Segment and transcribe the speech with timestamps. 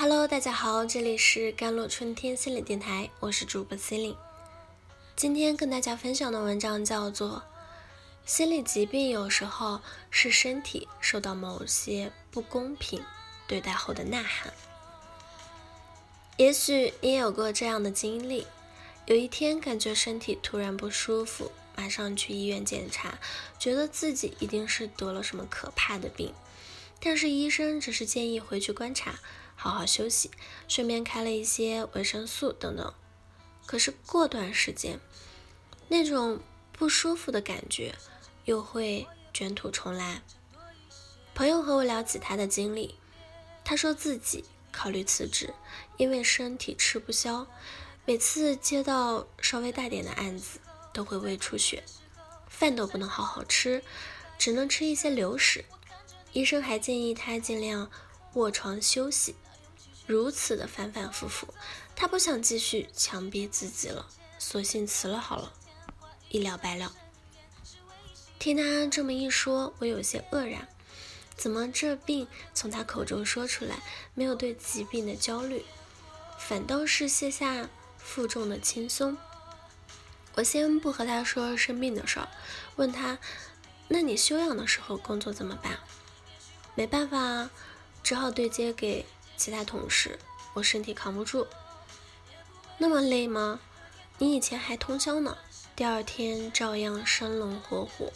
[0.00, 4.16] Hello，大家好，这里是甘露春天心理电台，我是主播心灵。
[5.14, 7.28] 今天跟大家分享的文章叫做
[8.24, 13.04] 《心理疾病有时候是身体受到某些不公平
[13.46, 14.50] 对待后的呐喊》。
[16.38, 18.46] 也许你也有过这样的经历，
[19.04, 23.18] 有一天感觉身体突然不舒服，马上去医院检查，
[23.58, 26.32] 觉得自己一定是得了什么可怕的病，
[27.02, 29.16] 但是医生只是建议回去观察。
[29.62, 30.30] 好好休息，
[30.68, 32.94] 顺便开了一些维生素等等。
[33.66, 34.98] 可是过段时间，
[35.88, 36.40] 那种
[36.72, 37.94] 不舒服的感觉
[38.46, 40.22] 又会卷土重来。
[41.34, 42.94] 朋友和我聊起他的经历，
[43.62, 45.52] 他说自己考虑辞职，
[45.98, 47.46] 因为身体吃不消，
[48.06, 50.58] 每次接到稍微大点的案子
[50.90, 51.84] 都会胃出血，
[52.48, 53.84] 饭都不能好好吃，
[54.38, 55.66] 只能吃一些流食。
[56.32, 57.90] 医生还建议他尽量
[58.32, 59.34] 卧床休息。
[60.10, 61.54] 如此的反反复复，
[61.94, 64.08] 他不想继续强逼自己了，
[64.40, 65.52] 索性辞了好了，
[66.30, 66.92] 一了百了。
[68.40, 70.66] 听他这么一说，我有些愕然，
[71.36, 75.64] 怎么这病从他口中说出来，没有对疾病的焦虑，
[76.40, 79.16] 反倒是卸下负重的轻松？
[80.34, 82.28] 我先不和他说生病的事儿，
[82.74, 83.18] 问他，
[83.86, 85.78] 那你休养的时候工作怎么办？
[86.74, 87.50] 没办法啊，
[88.02, 89.06] 只好对接给。
[89.40, 90.18] 其他同事，
[90.52, 91.46] 我身体扛不住，
[92.76, 93.58] 那么累吗？
[94.18, 95.38] 你以前还通宵呢，
[95.74, 98.12] 第二天照样生龙活虎。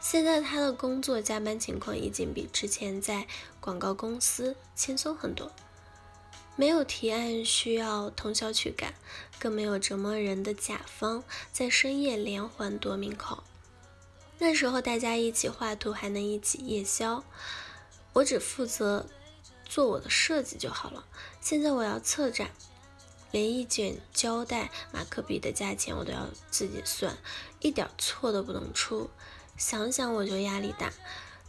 [0.00, 3.28] 现在他的工作加班情况已经比之前在
[3.60, 5.52] 广告公司轻松很多，
[6.56, 8.92] 没有提案需要通宵去赶，
[9.38, 13.44] 更没有折磨人的甲方在深夜连环夺命考。
[14.40, 17.22] 那时候大家一起画图，还能一起夜宵，
[18.14, 19.06] 我只负责。
[19.64, 21.04] 做我的设计就好了。
[21.40, 22.50] 现在我要策展，
[23.30, 27.16] 连一卷胶带、马克笔的价钱我都要自己算，
[27.60, 29.10] 一点错都不能出。
[29.56, 30.92] 想想我就压力大。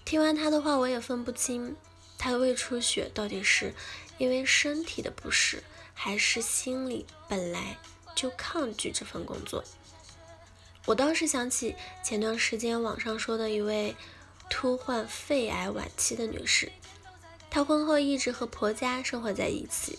[0.04, 1.76] 听完他的话，我也分不清
[2.18, 3.74] 他胃出血到底是
[4.18, 7.78] 因为身体的不适，还是心里本来
[8.16, 9.64] 就抗拒这份工作。
[10.86, 13.96] 我倒是想起前段时间网上说的一位
[14.50, 16.72] 突患肺癌晚期的女士。
[17.56, 19.98] 她婚后一直和婆家生活在一起。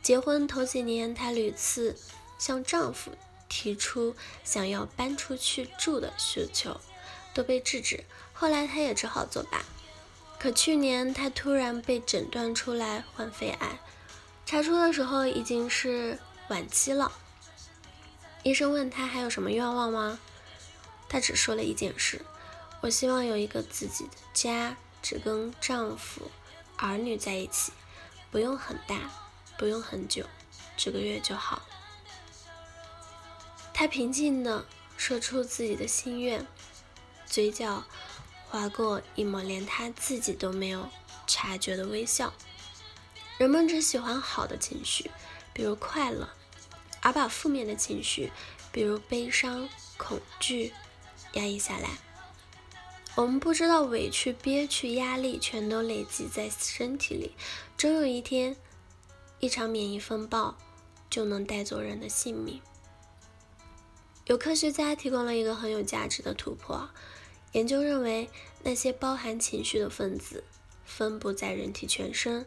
[0.00, 1.94] 结婚头几年，她屡次
[2.38, 3.10] 向丈夫
[3.50, 6.80] 提出想要搬出去住的需求，
[7.34, 8.02] 都被制止。
[8.32, 9.62] 后来她也只好作罢。
[10.38, 13.78] 可去年她突然被诊断出来患肺癌，
[14.46, 17.12] 查出的时候已经是晚期了。
[18.42, 20.18] 医生问她还有什么愿望吗？
[21.10, 22.22] 她只说了一件事：
[22.80, 26.30] 我希望有一个自己的家，只跟丈夫。
[26.80, 27.72] 儿女在一起，
[28.30, 29.10] 不用很大，
[29.58, 30.24] 不用很久，
[30.76, 31.62] 几个月就好。
[33.74, 34.64] 他平静地
[34.96, 36.46] 说出自己的心愿，
[37.26, 37.84] 嘴角
[38.48, 40.88] 划过一抹连他自己都没有
[41.26, 42.32] 察觉的微笑。
[43.38, 45.10] 人们只喜欢好的情绪，
[45.52, 46.28] 比如快乐，
[47.00, 48.32] 而把负面的情绪，
[48.72, 50.72] 比如悲伤、恐惧，
[51.32, 51.88] 压抑下来。
[53.16, 57.34] 我们不知道委屈、憋屈、压力全都累积在身体里，
[57.76, 58.56] 终有一天，
[59.40, 60.56] 一场免疫风暴
[61.10, 62.62] 就能带走人的性命。
[64.26, 66.88] 有科学家提供了一个很有价值的突破，
[67.52, 68.30] 研究认为
[68.62, 70.44] 那些包含情绪的分子
[70.84, 72.46] 分布在人体全身。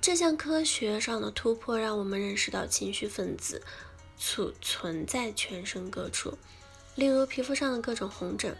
[0.00, 3.62] 这项科学上的突破让我们认识到情绪分子
[4.18, 6.36] 储存在全身各处，
[6.96, 8.56] 例如皮肤上的各种红疹。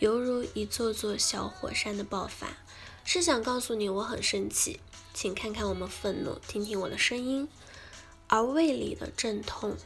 [0.00, 2.48] 犹如一座座小火山的爆发，
[3.04, 4.80] 是想告诉你我很生气，
[5.14, 7.48] 请看看我们愤怒，听听我的声音。
[8.26, 9.76] 而胃里的阵痛，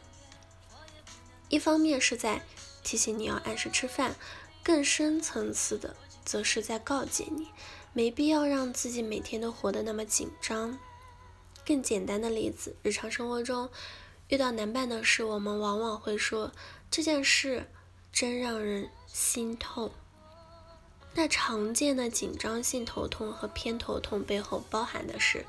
[1.48, 2.42] 一方面是在
[2.82, 4.16] 提醒你要按时吃饭，
[4.62, 5.94] 更深层次的，
[6.25, 7.48] 则是在告诫你，
[7.92, 10.78] 没必要让自己每天都活得那么紧张。
[11.66, 13.69] 更简单的例子，日常生活中
[14.28, 16.52] 遇到难办的事，我们往往会说
[16.90, 17.70] 这件事
[18.11, 18.88] 真让人。
[19.12, 19.90] 心痛，
[21.14, 25.44] 那常见的紧张性头痛和偏头痛背后包含的是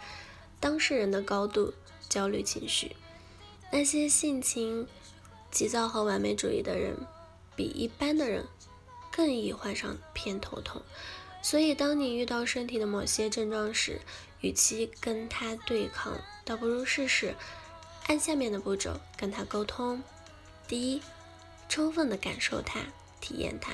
[0.59, 1.73] 当事人的高度
[2.07, 2.95] 焦虑情绪。
[3.71, 4.87] 那些性情
[5.51, 6.95] 急躁和完美主义的人，
[7.55, 8.47] 比一般的人
[9.11, 10.81] 更易患上偏头痛。
[11.41, 14.01] 所以，当你遇到身体的某些症状时，
[14.41, 17.35] 与其跟他对抗，倒不如试试
[18.07, 20.01] 按下面的步骤跟他沟通。
[20.67, 21.01] 第一，
[21.69, 22.81] 充分的感受他。
[23.19, 23.73] 体验它，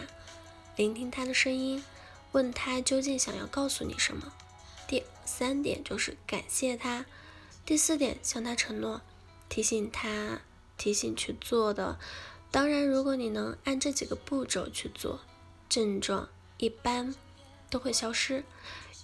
[0.75, 1.83] 聆听它的声音，
[2.31, 4.33] 问他究竟想要告诉你什么。
[4.87, 7.05] 第三点就是感谢他，
[7.65, 9.01] 第四点向他承诺，
[9.49, 10.41] 提醒他，
[10.77, 11.97] 提醒去做的。
[12.51, 15.21] 当然，如果你能按这几个步骤去做，
[15.67, 17.15] 症状一般
[17.69, 18.43] 都会消失，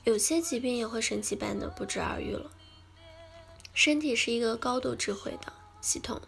[0.03, 2.51] 有些疾病也会神奇般的不治而愈了。
[3.73, 5.51] 身体是一个高度智慧的
[5.81, 6.21] 系统，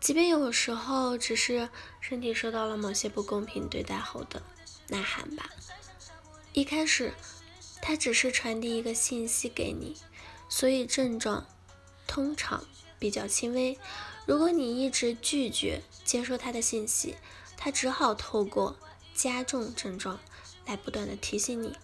[0.00, 1.68] 即便有时候只是
[2.00, 4.42] 身体受到了某些不公平对待后的
[4.88, 5.50] 呐喊吧。
[6.52, 7.12] 一开始，
[7.82, 9.96] 它只是传递一个信息给你，
[10.48, 11.46] 所以症状
[12.06, 12.64] 通常
[12.98, 13.78] 比较轻微。
[14.26, 17.16] 如果你一直拒绝接受他的信息，
[17.56, 18.76] 他只好透过
[19.14, 20.18] 加重症状
[20.66, 21.76] 来不断的提醒你，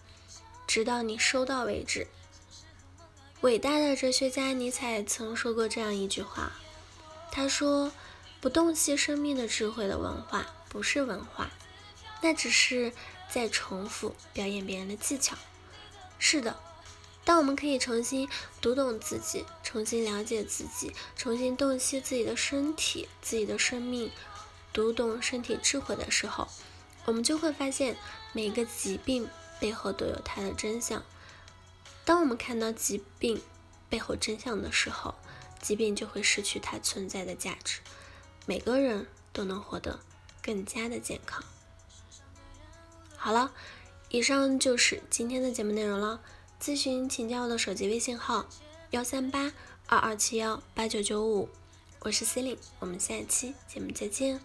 [0.65, 2.07] 直到你收到为止。
[3.41, 6.53] 伟大的哲学家尼采曾说过这样一句话，
[7.35, 7.91] 他说
[8.39, 11.49] ：“不洞悉生命的智慧的文化不是文化，
[12.21, 12.93] 那只是
[13.27, 15.35] 在重复表演别人的技巧。”
[16.19, 16.59] 是的。
[17.25, 18.29] 当我们可以重新
[18.61, 24.11] 读懂自己，重新了解自己，重新洞悉自己的身体、自己的生命，
[24.71, 26.47] 读懂身体智慧的时候，
[27.05, 27.97] 我们就会发现
[28.33, 29.27] 每个疾病
[29.59, 31.01] 背后都有它的真相。
[32.05, 33.41] 当我们看到疾病
[33.89, 35.15] 背后真相的时候，
[35.63, 37.79] 疾病就会失去它存在的价值，
[38.45, 40.01] 每个人都能活得
[40.41, 41.41] 更加的健康。
[43.15, 43.53] 好了，
[44.09, 46.19] 以上就是今天的节目内容了。
[46.61, 48.45] 咨询请加我的手机微信号：
[48.91, 49.53] 幺三八
[49.87, 51.47] 二二七幺八九九五，
[52.01, 54.41] 我是 C e l i n e 我们下期节目再见。